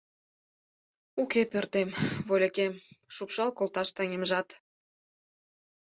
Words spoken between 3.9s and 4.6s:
таҥемжат